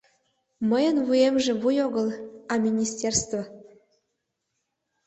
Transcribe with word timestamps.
Мыйын 0.69 0.97
вуемже 1.05 1.51
вуй 1.61 1.77
огыл, 1.87 2.07
а 2.51 2.53
министерство! 2.65 3.41